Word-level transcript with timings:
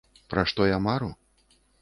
Пра 0.33 0.45
што 0.51 0.61
я 0.69 0.79
мару? 0.87 1.11